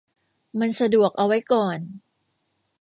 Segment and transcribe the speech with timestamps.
[0.59, 1.79] มันสะดวกเอาไว้ก่อน